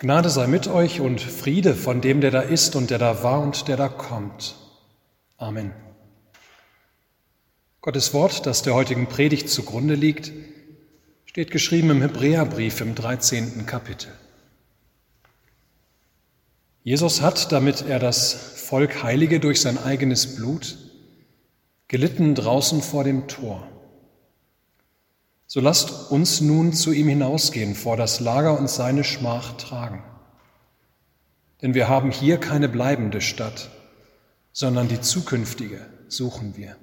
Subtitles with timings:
[0.00, 3.42] Gnade sei mit euch und Friede von dem, der da ist und der da war
[3.42, 4.56] und der da kommt.
[5.36, 5.72] Amen.
[7.82, 10.32] Gottes Wort, das der heutigen Predigt zugrunde liegt,
[11.26, 13.66] steht geschrieben im Hebräerbrief im 13.
[13.66, 14.08] Kapitel.
[16.82, 20.78] Jesus hat, damit er das Volk heilige durch sein eigenes Blut,
[21.88, 23.68] gelitten draußen vor dem Tor.
[25.52, 30.00] So lasst uns nun zu ihm hinausgehen, vor das Lager und seine Schmach tragen.
[31.60, 33.68] Denn wir haben hier keine bleibende Stadt,
[34.52, 36.76] sondern die zukünftige suchen wir.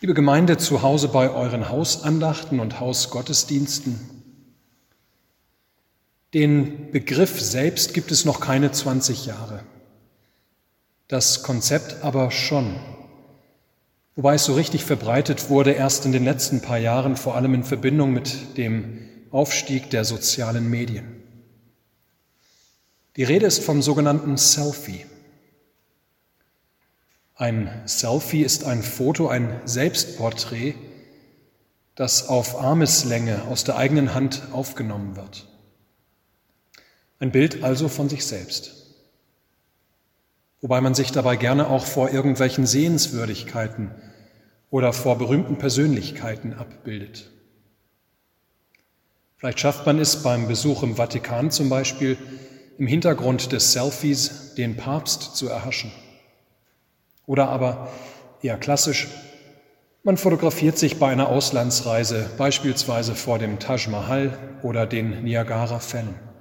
[0.00, 3.98] Liebe Gemeinde, zu Hause bei euren Hausandachten und Hausgottesdiensten,
[6.34, 9.64] den Begriff selbst gibt es noch keine 20 Jahre,
[11.08, 12.76] das Konzept aber schon
[14.16, 17.64] wobei es so richtig verbreitet wurde erst in den letzten paar Jahren, vor allem in
[17.64, 21.22] Verbindung mit dem Aufstieg der sozialen Medien.
[23.16, 25.04] Die Rede ist vom sogenannten Selfie.
[27.34, 30.74] Ein Selfie ist ein Foto, ein Selbstporträt,
[31.94, 35.46] das auf Armeslänge aus der eigenen Hand aufgenommen wird.
[37.18, 38.81] Ein Bild also von sich selbst.
[40.62, 43.90] Wobei man sich dabei gerne auch vor irgendwelchen Sehenswürdigkeiten
[44.70, 47.30] oder vor berühmten Persönlichkeiten abbildet.
[49.36, 52.16] Vielleicht schafft man es beim Besuch im Vatikan zum Beispiel,
[52.78, 55.90] im Hintergrund des Selfies den Papst zu erhaschen.
[57.26, 57.88] Oder aber,
[58.40, 59.08] eher klassisch,
[60.04, 66.31] man fotografiert sich bei einer Auslandsreise, beispielsweise vor dem Taj Mahal oder den Niagara-Fällen.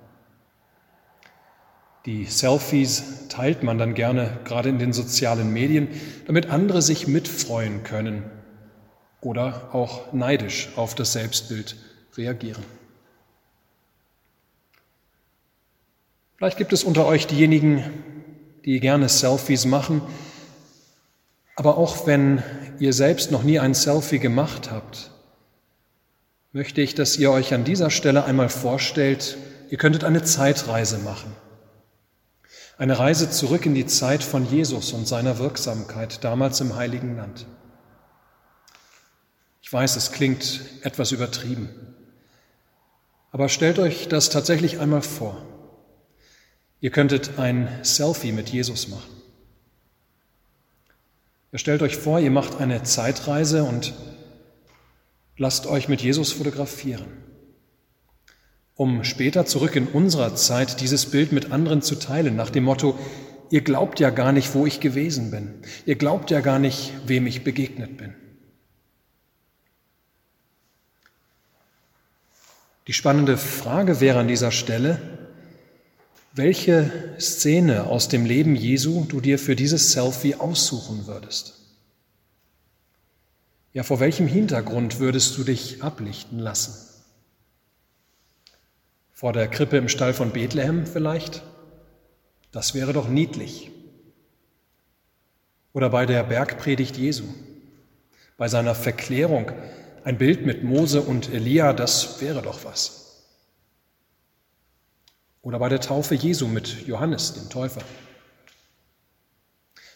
[2.06, 5.88] Die Selfies teilt man dann gerne, gerade in den sozialen Medien,
[6.26, 8.24] damit andere sich mitfreuen können
[9.22, 11.76] oder auch neidisch auf das Selbstbild
[12.18, 12.64] reagieren.
[16.38, 17.84] Vielleicht gibt es unter euch diejenigen,
[18.66, 20.02] die gerne Selfies machen,
[21.56, 22.42] aber auch wenn
[22.80, 25.12] ihr selbst noch nie ein Selfie gemacht habt,
[26.52, 29.38] möchte ich, dass ihr euch an dieser Stelle einmal vorstellt,
[29.70, 31.32] ihr könntet eine Zeitreise machen.
[32.78, 37.46] Eine Reise zurück in die Zeit von Jesus und seiner Wirksamkeit damals im heiligen Land.
[39.62, 41.70] Ich weiß, es klingt etwas übertrieben,
[43.32, 45.46] aber stellt euch das tatsächlich einmal vor.
[46.80, 49.22] Ihr könntet ein Selfie mit Jesus machen.
[51.52, 53.94] Ihr stellt euch vor, ihr macht eine Zeitreise und
[55.38, 57.06] lasst euch mit Jesus fotografieren
[58.82, 62.98] um später zurück in unserer Zeit dieses Bild mit anderen zu teilen, nach dem Motto,
[63.52, 65.54] ihr glaubt ja gar nicht, wo ich gewesen bin,
[65.86, 68.16] ihr glaubt ja gar nicht, wem ich begegnet bin.
[72.88, 75.00] Die spannende Frage wäre an dieser Stelle,
[76.34, 81.54] welche Szene aus dem Leben Jesu du dir für dieses Selfie aussuchen würdest.
[83.74, 86.91] Ja, vor welchem Hintergrund würdest du dich ablichten lassen?
[89.22, 91.44] Vor der Krippe im Stall von Bethlehem vielleicht?
[92.52, 93.70] Das wäre doch niedlich.
[95.74, 97.26] Oder bei der Bergpredigt Jesu,
[98.38, 99.52] bei seiner Verklärung,
[100.04, 103.28] ein Bild mit Mose und Elia, das wäre doch was.
[105.44, 107.84] Oder bei der Taufe Jesu mit Johannes, dem Täufer.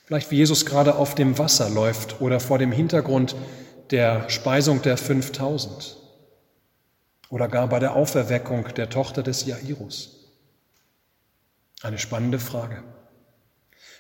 [0.03, 3.35] Vielleicht wie Jesus gerade auf dem Wasser läuft oder vor dem Hintergrund
[3.89, 6.04] der Speisung der 5000
[7.29, 10.33] oder gar bei der Auferweckung der Tochter des Jairus?
[11.81, 12.83] Eine spannende Frage.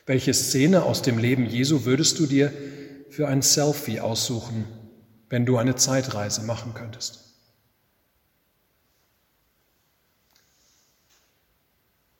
[0.05, 2.53] Welche Szene aus dem Leben Jesu würdest du dir
[3.09, 4.65] für ein Selfie aussuchen,
[5.29, 7.21] wenn du eine Zeitreise machen könntest?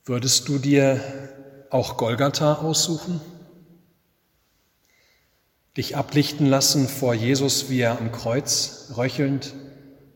[0.06, 1.00] Würdest du dir
[1.70, 3.22] auch Golgatha aussuchen?
[5.78, 9.54] Dich ablichten lassen vor Jesus, wie er am Kreuz röchelnd,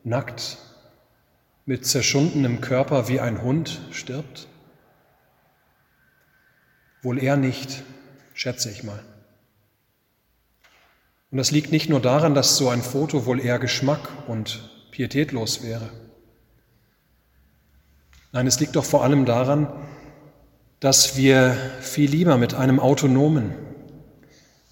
[0.04, 0.58] nackt
[1.69, 4.48] mit zerschundenem Körper wie ein Hund stirbt?
[7.04, 7.83] Wohl eher nicht,
[8.33, 9.04] schätze ich mal.
[11.30, 15.62] Und das liegt nicht nur daran, dass so ein Foto wohl eher Geschmack und pietätlos
[15.62, 15.92] wäre.
[18.31, 19.72] Nein, es liegt doch vor allem daran,
[20.80, 23.54] dass wir viel lieber mit einem autonomen,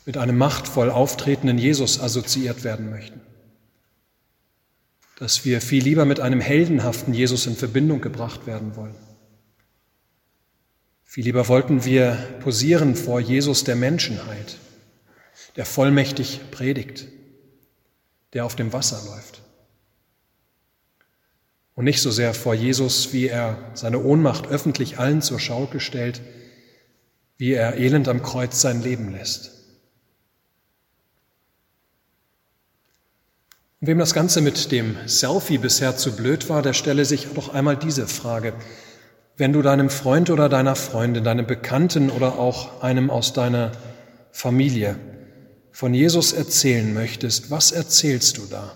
[0.07, 3.26] mit einem machtvoll auftretenden Jesus assoziiert werden möchten
[5.17, 8.95] dass wir viel lieber mit einem heldenhaften Jesus in Verbindung gebracht werden wollen.
[11.03, 14.57] Viel lieber wollten wir posieren vor Jesus der Menschenheit,
[15.55, 17.07] der vollmächtig predigt,
[18.33, 19.41] der auf dem Wasser läuft.
[21.77, 26.21] und nicht so sehr vor Jesus, wie er seine Ohnmacht öffentlich allen zur Schau gestellt,
[27.37, 29.56] wie er elend am Kreuz sein Leben lässt.
[33.79, 37.77] Wem das Ganze mit dem Selfie bisher zu blöd war, der stelle sich doch einmal
[37.77, 38.53] diese Frage.
[39.35, 43.71] Wenn du deinem Freund oder deiner Freundin, deinem Bekannten oder auch einem aus deiner
[44.31, 44.97] Familie
[45.71, 48.75] von Jesus erzählen möchtest, was erzählst du da?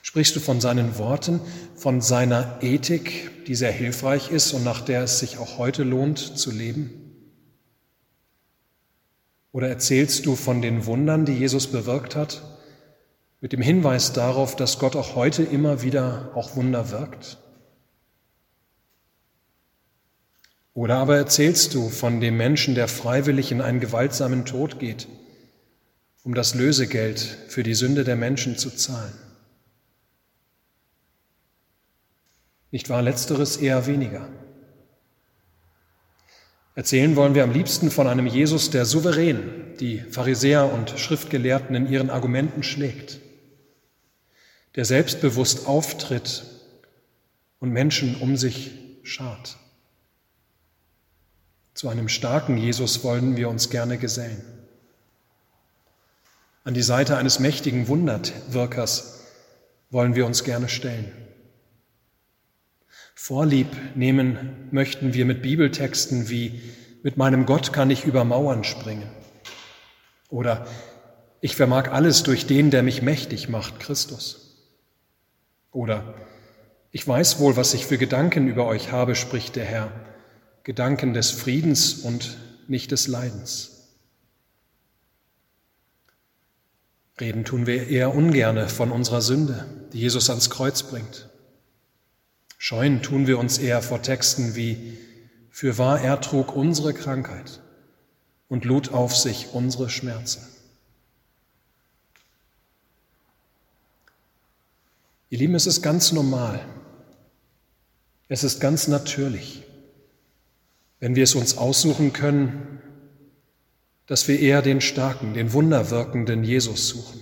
[0.00, 1.40] Sprichst du von seinen Worten,
[1.76, 6.18] von seiner Ethik, die sehr hilfreich ist und nach der es sich auch heute lohnt
[6.18, 6.90] zu leben?
[9.52, 12.42] Oder erzählst du von den Wundern, die Jesus bewirkt hat,
[13.40, 17.38] mit dem Hinweis darauf, dass Gott auch heute immer wieder auch Wunder wirkt?
[20.74, 25.08] Oder aber erzählst du von dem Menschen, der freiwillig in einen gewaltsamen Tod geht,
[26.22, 29.12] um das Lösegeld für die Sünde der Menschen zu zahlen?
[32.70, 33.02] Nicht wahr?
[33.02, 34.28] Letzteres eher weniger.
[36.76, 41.90] Erzählen wollen wir am liebsten von einem Jesus, der souverän die Pharisäer und Schriftgelehrten in
[41.90, 43.20] ihren Argumenten schlägt,
[44.76, 46.44] der selbstbewusst auftritt
[47.58, 48.70] und Menschen um sich
[49.02, 49.56] schart.
[51.74, 54.42] Zu einem starken Jesus wollen wir uns gerne gesellen.
[56.62, 59.24] An die Seite eines mächtigen Wunderwirkers
[59.90, 61.10] wollen wir uns gerne stellen.
[63.14, 66.60] Vorlieb nehmen möchten wir mit Bibeltexten wie
[67.02, 69.10] Mit meinem Gott kann ich über Mauern springen
[70.28, 70.66] oder
[71.40, 74.49] Ich vermag alles durch den, der mich mächtig macht, Christus.
[75.72, 76.14] Oder
[76.90, 79.92] Ich weiß wohl, was ich für Gedanken über euch habe, spricht der Herr,
[80.64, 82.36] Gedanken des Friedens und
[82.66, 83.88] nicht des Leidens.
[87.20, 91.28] Reden tun wir eher ungerne von unserer Sünde, die Jesus ans Kreuz bringt.
[92.56, 94.98] Scheuen tun wir uns eher vor Texten wie
[95.50, 97.60] Für wahr er trug unsere Krankheit
[98.48, 100.40] und lud auf sich unsere Schmerzen.
[105.30, 106.60] Ihr Lieben, es ist ganz normal,
[108.28, 109.62] es ist ganz natürlich,
[110.98, 112.80] wenn wir es uns aussuchen können,
[114.06, 117.20] dass wir eher den starken, den wunderwirkenden Jesus suchen.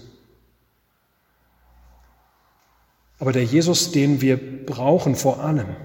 [3.18, 5.76] Aber der Jesus, den wir brauchen vor allem,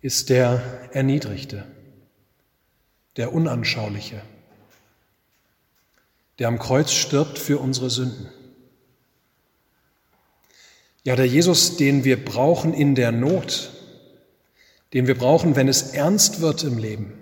[0.00, 0.62] ist der
[0.92, 1.66] Erniedrigte,
[3.16, 4.22] der Unanschauliche,
[6.38, 8.30] der am Kreuz stirbt für unsere Sünden.
[11.10, 13.72] Ja, der Jesus, den wir brauchen in der Not,
[14.92, 17.18] den wir brauchen, wenn es ernst wird im Leben.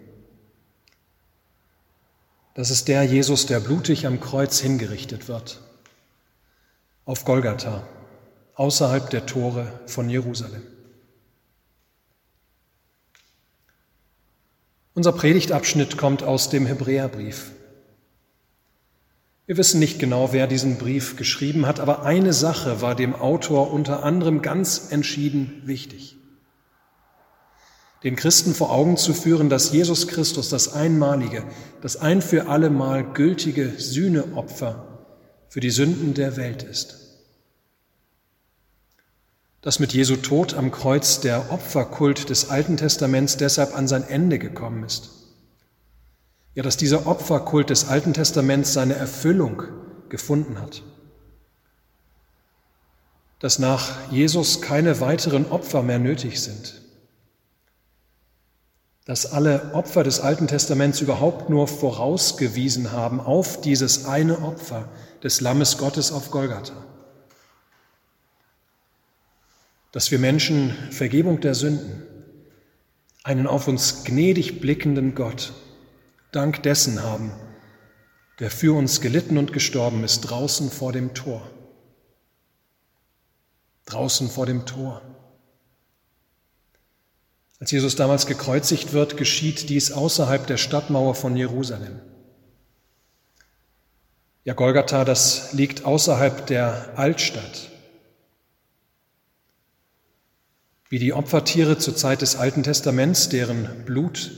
[2.52, 5.62] Das ist der Jesus, der blutig am Kreuz hingerichtet wird
[7.06, 7.88] auf Golgatha,
[8.56, 10.64] außerhalb der Tore von Jerusalem.
[14.92, 17.52] Unser Predigtabschnitt kommt aus dem Hebräerbrief.
[19.48, 23.72] Wir wissen nicht genau, wer diesen Brief geschrieben hat, aber eine Sache war dem Autor
[23.72, 26.18] unter anderem ganz entschieden wichtig.
[28.04, 31.44] Den Christen vor Augen zu führen, dass Jesus Christus das einmalige,
[31.80, 35.06] das ein für allemal gültige Sühneopfer
[35.48, 37.16] für die Sünden der Welt ist.
[39.62, 44.38] Dass mit Jesu Tod am Kreuz der Opferkult des Alten Testaments deshalb an sein Ende
[44.38, 45.17] gekommen ist.
[46.58, 49.62] Ja, dass dieser Opferkult des Alten Testaments seine Erfüllung
[50.08, 50.82] gefunden hat.
[53.38, 56.82] Dass nach Jesus keine weiteren Opfer mehr nötig sind
[59.04, 64.90] dass alle Opfer des Alten Testaments überhaupt nur vorausgewiesen haben auf dieses eine Opfer
[65.22, 66.74] des Lammes Gottes auf Golgatha.
[69.92, 72.02] Dass wir Menschen Vergebung der Sünden,
[73.24, 75.54] einen auf uns gnädig blickenden Gott,
[76.32, 77.32] dank dessen haben,
[78.38, 81.42] der für uns gelitten und gestorben ist, draußen vor dem Tor.
[83.86, 85.02] Draußen vor dem Tor.
[87.60, 92.00] Als Jesus damals gekreuzigt wird, geschieht dies außerhalb der Stadtmauer von Jerusalem.
[94.44, 97.70] Ja, Golgatha, das liegt außerhalb der Altstadt.
[100.88, 104.30] Wie die Opfertiere zur Zeit des Alten Testaments, deren Blut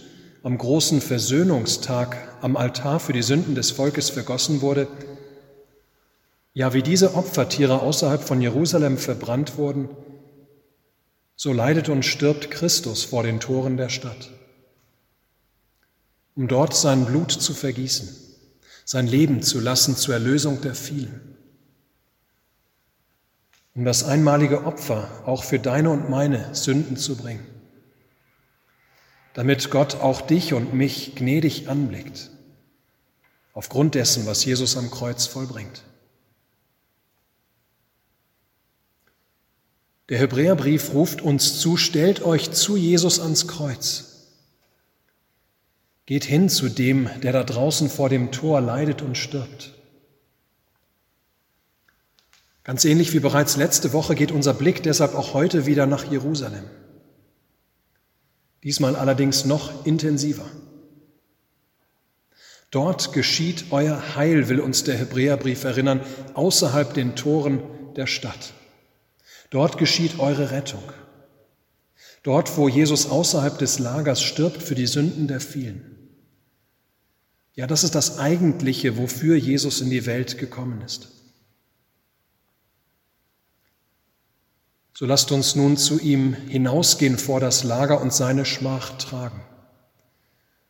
[0.43, 4.89] am großen Versöhnungstag am Altar für die Sünden des Volkes vergossen wurde,
[6.53, 9.89] ja, wie diese Opfertiere außerhalb von Jerusalem verbrannt wurden,
[11.37, 14.31] so leidet und stirbt Christus vor den Toren der Stadt,
[16.35, 18.09] um dort sein Blut zu vergießen,
[18.85, 21.37] sein Leben zu lassen zur Erlösung der vielen,
[23.75, 27.47] um das einmalige Opfer auch für deine und meine Sünden zu bringen,
[29.41, 32.29] damit Gott auch dich und mich gnädig anblickt,
[33.55, 35.83] aufgrund dessen, was Jesus am Kreuz vollbringt.
[40.11, 44.27] Der Hebräerbrief ruft uns zu, stellt euch zu Jesus ans Kreuz.
[46.05, 49.73] Geht hin zu dem, der da draußen vor dem Tor leidet und stirbt.
[52.63, 56.65] Ganz ähnlich wie bereits letzte Woche geht unser Blick deshalb auch heute wieder nach Jerusalem.
[58.63, 60.45] Diesmal allerdings noch intensiver.
[62.71, 66.01] Dort geschieht euer Heil, will uns der Hebräerbrief erinnern,
[66.35, 67.63] außerhalb den Toren
[67.97, 68.53] der Stadt.
[69.51, 70.83] Dort geschieht eure Rettung.
[72.23, 75.97] Dort, wo Jesus außerhalb des Lagers stirbt für die Sünden der vielen.
[77.55, 81.20] Ja, das ist das Eigentliche, wofür Jesus in die Welt gekommen ist.
[85.01, 89.41] So lasst uns nun zu ihm hinausgehen vor das Lager und seine Schmach tragen.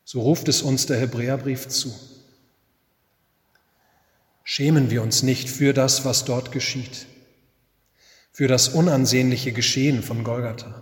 [0.04, 1.92] So ruft es uns der Hebräerbrief zu.
[4.44, 7.08] Schämen wir uns nicht für das, was dort geschieht,
[8.30, 10.80] für das unansehnliche Geschehen von Golgatha.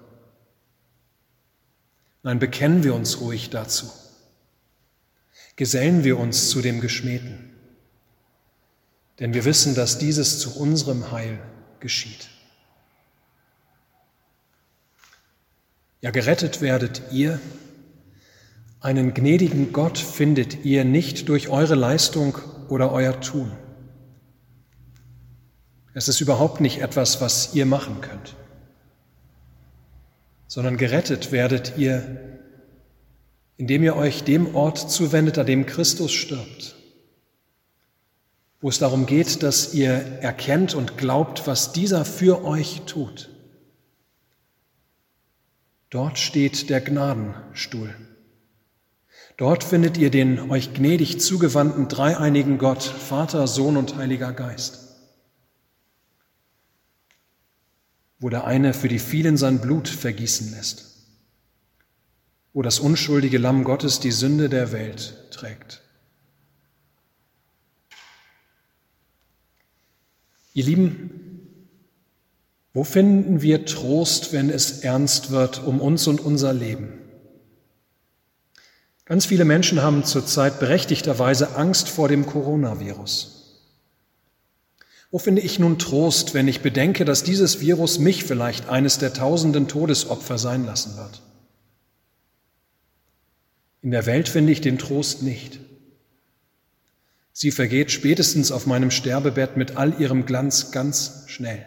[2.23, 3.91] Nein, bekennen wir uns ruhig dazu.
[5.57, 7.51] Gesellen wir uns zu dem Geschmähten,
[9.21, 11.41] denn wir wissen, dass dieses zu unserem Heil
[11.81, 12.29] geschieht.
[16.01, 17.41] Ja, gerettet werdet ihr,
[18.81, 22.39] einen gnädigen Gott findet ihr nicht durch eure Leistung
[22.69, 23.51] oder euer Tun.
[25.95, 28.37] Es ist überhaupt nicht etwas, was ihr machen könnt,
[30.47, 32.39] sondern gerettet werdet ihr,
[33.57, 36.77] indem ihr euch dem Ort zuwendet, an dem Christus stirbt,
[38.61, 39.91] wo es darum geht, dass ihr
[40.21, 43.31] erkennt und glaubt, was dieser für euch tut.
[45.91, 47.95] Dort steht der Gnadenstuhl.
[49.39, 54.85] Dort findet ihr den euch gnädig zugewandten dreieinigen Gott, Vater, Sohn und Heiliger Geist.
[58.19, 60.97] Wo der eine für die vielen sein Blut vergießen lässt.
[62.53, 65.83] Wo das unschuldige Lamm Gottes die Sünde der Welt trägt.
[70.53, 71.28] Ihr Lieben,
[72.79, 76.93] wo finden wir Trost, wenn es ernst wird um uns und unser Leben?
[79.05, 83.65] Ganz viele Menschen haben zurzeit berechtigterweise Angst vor dem Coronavirus.
[85.11, 89.13] Wo finde ich nun Trost, wenn ich bedenke, dass dieses Virus mich vielleicht eines der
[89.13, 91.21] tausenden Todesopfer sein lassen wird?
[93.83, 95.59] In der Welt finde ich den Trost nicht.
[97.33, 101.67] Sie vergeht spätestens auf meinem Sterbebett mit all ihrem Glanz ganz schnell.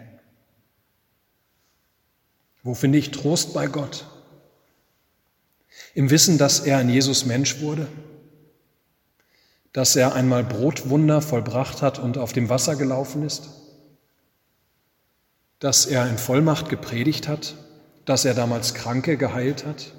[2.64, 4.06] Wo finde ich Trost bei Gott?
[5.94, 7.88] Im Wissen, dass er ein Jesus Mensch wurde,
[9.74, 13.50] dass er einmal Brotwunder vollbracht hat und auf dem Wasser gelaufen ist,
[15.60, 17.56] dass er in Vollmacht gepredigt hat,
[18.06, 19.94] dass er damals Kranke geheilt hat.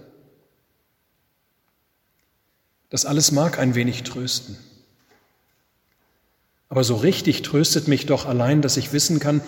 [2.90, 4.57] Das alles mag ein wenig trösten.
[6.69, 9.40] Aber so richtig tröstet mich doch allein, dass ich wissen kann,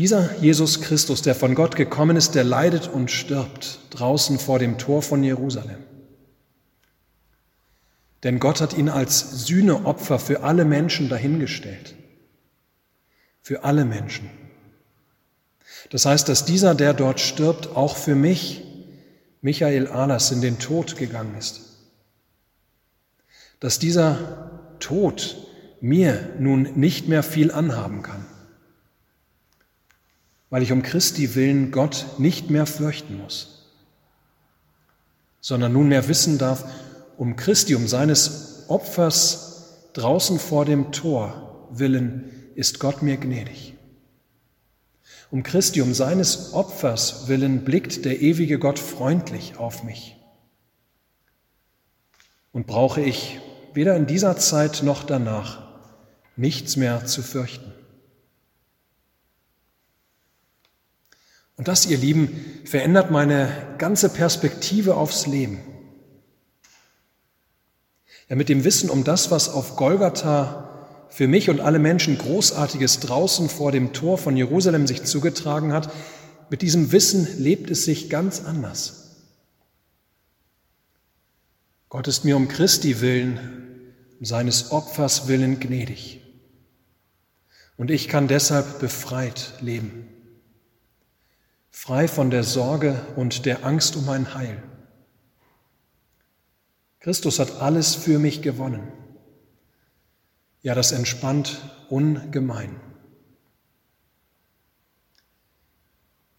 [0.00, 4.78] dieser Jesus Christus, der von Gott gekommen ist, der leidet und stirbt draußen vor dem
[4.78, 5.76] Tor von Jerusalem.
[8.22, 11.96] Denn Gott hat ihn als Sühneopfer für alle Menschen dahingestellt.
[13.42, 14.30] Für alle Menschen.
[15.90, 18.62] Das heißt, dass dieser, der dort stirbt, auch für mich,
[19.42, 21.60] Michael Ahlers, in den Tod gegangen ist.
[23.60, 25.36] Dass dieser Tod
[25.82, 28.24] mir nun nicht mehr viel anhaben kann
[30.50, 33.70] weil ich um Christi willen Gott nicht mehr fürchten muss,
[35.40, 36.64] sondern nunmehr wissen darf,
[37.16, 39.50] um Christi, um seines Opfers
[39.92, 43.74] draußen vor dem Tor willen ist Gott mir gnädig.
[45.30, 50.16] Um Christi, um seines Opfers willen blickt der ewige Gott freundlich auf mich.
[52.52, 53.38] Und brauche ich
[53.72, 55.68] weder in dieser Zeit noch danach
[56.36, 57.72] nichts mehr zu fürchten.
[61.60, 65.60] Und das, ihr Lieben, verändert meine ganze Perspektive aufs Leben.
[68.30, 73.00] Ja, mit dem Wissen um das, was auf Golgatha für mich und alle Menschen Großartiges
[73.00, 75.92] draußen vor dem Tor von Jerusalem sich zugetragen hat,
[76.48, 79.18] mit diesem Wissen lebt es sich ganz anders.
[81.90, 86.22] Gott ist mir um Christi willen, um seines Opfers willen gnädig.
[87.76, 90.08] Und ich kann deshalb befreit leben
[91.70, 94.62] frei von der Sorge und der Angst um mein Heil.
[97.00, 98.92] Christus hat alles für mich gewonnen.
[100.62, 102.78] Ja, das entspannt ungemein.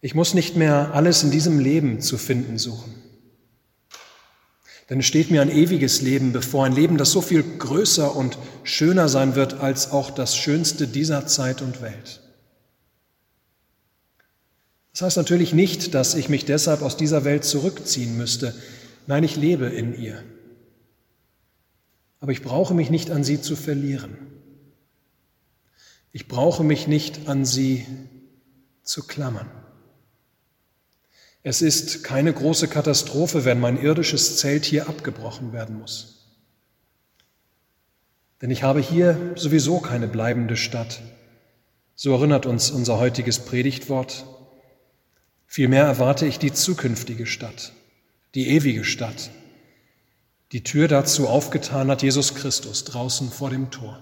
[0.00, 2.94] Ich muss nicht mehr alles in diesem Leben zu finden suchen.
[4.90, 8.36] Denn es steht mir ein ewiges Leben bevor, ein Leben, das so viel größer und
[8.62, 12.21] schöner sein wird als auch das Schönste dieser Zeit und Welt.
[14.92, 18.54] Das heißt natürlich nicht, dass ich mich deshalb aus dieser Welt zurückziehen müsste.
[19.06, 20.22] Nein, ich lebe in ihr
[22.22, 24.16] aber ich brauche mich nicht an sie zu verlieren.
[26.12, 27.84] Ich brauche mich nicht an sie
[28.84, 29.50] zu klammern.
[31.42, 36.28] Es ist keine große Katastrophe, wenn mein irdisches Zelt hier abgebrochen werden muss.
[38.40, 41.02] Denn ich habe hier sowieso keine bleibende Stadt.
[41.96, 44.24] So erinnert uns unser heutiges Predigtwort.
[45.54, 47.74] Vielmehr erwarte ich die zukünftige Stadt,
[48.34, 49.28] die ewige Stadt,
[50.50, 54.00] die Tür dazu aufgetan hat Jesus Christus draußen vor dem Tor.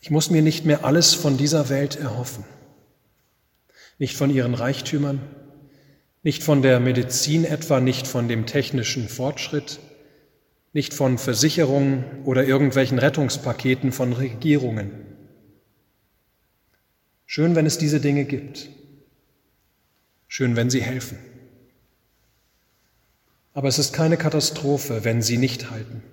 [0.00, 2.44] Ich muss mir nicht mehr alles von dieser Welt erhoffen,
[3.98, 5.20] nicht von ihren Reichtümern,
[6.22, 9.78] nicht von der Medizin etwa, nicht von dem technischen Fortschritt,
[10.72, 15.13] nicht von Versicherungen oder irgendwelchen Rettungspaketen von Regierungen.
[17.36, 18.68] Schön, wenn es diese Dinge gibt.
[20.28, 21.18] Schön, wenn sie helfen.
[23.54, 26.04] Aber es ist keine Katastrophe, wenn sie nicht halten.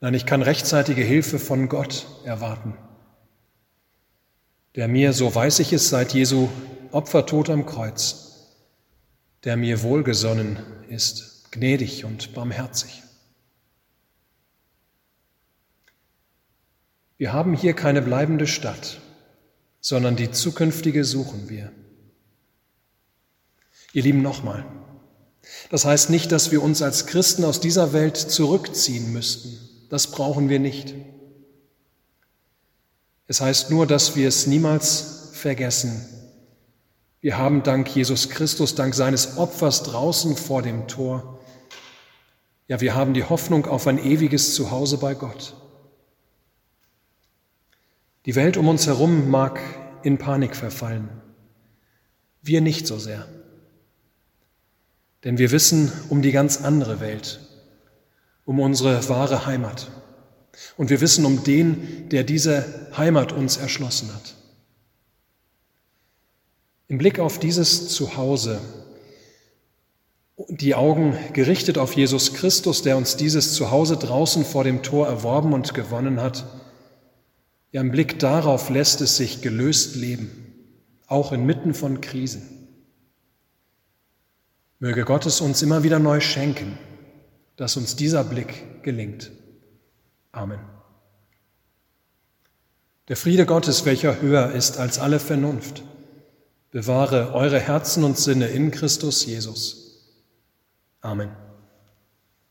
[0.00, 2.72] Nein, ich kann rechtzeitige Hilfe von Gott erwarten,
[4.76, 6.48] der mir, so weiß ich es seit Jesu
[6.90, 8.48] Opfertod am Kreuz,
[9.44, 13.02] der mir wohlgesonnen ist, gnädig und barmherzig.
[17.18, 19.01] Wir haben hier keine bleibende Stadt,
[19.82, 21.70] sondern die zukünftige suchen wir.
[23.92, 24.64] Ihr Lieben, nochmal.
[25.70, 29.58] Das heißt nicht, dass wir uns als Christen aus dieser Welt zurückziehen müssten.
[29.90, 30.94] Das brauchen wir nicht.
[33.26, 36.06] Es heißt nur, dass wir es niemals vergessen.
[37.20, 41.32] Wir haben dank Jesus Christus, dank seines Opfers draußen vor dem Tor,
[42.72, 45.54] ja, wir haben die Hoffnung auf ein ewiges Zuhause bei Gott.
[48.24, 49.60] Die Welt um uns herum mag
[50.04, 51.08] in Panik verfallen.
[52.40, 53.26] Wir nicht so sehr.
[55.24, 57.40] Denn wir wissen um die ganz andere Welt,
[58.44, 59.90] um unsere wahre Heimat.
[60.76, 64.34] Und wir wissen um den, der diese Heimat uns erschlossen hat.
[66.88, 68.60] Im Blick auf dieses Zuhause,
[70.48, 75.52] die Augen gerichtet auf Jesus Christus, der uns dieses Zuhause draußen vor dem Tor erworben
[75.52, 76.44] und gewonnen hat,
[77.72, 80.30] ja, im Blick darauf lässt es sich gelöst leben,
[81.06, 82.68] auch inmitten von Krisen.
[84.78, 86.78] Möge Gott es uns immer wieder neu schenken,
[87.56, 89.30] dass uns dieser Blick gelingt.
[90.32, 90.60] Amen.
[93.08, 95.82] Der Friede Gottes, welcher höher ist als alle Vernunft,
[96.70, 100.16] bewahre eure Herzen und Sinne in Christus Jesus.
[101.00, 101.41] Amen.